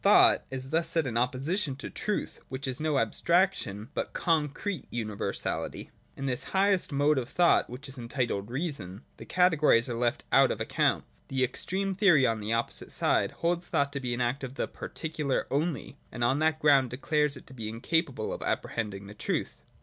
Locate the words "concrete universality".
4.13-5.91